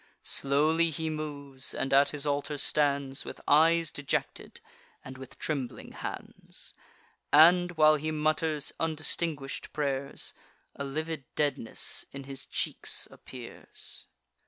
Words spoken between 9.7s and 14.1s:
pray'rs, A livid deadness in his cheeks appears.